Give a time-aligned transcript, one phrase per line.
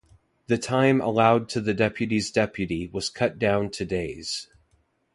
[0.47, 4.47] The time allowed to the deputy's deputy was cut down to days.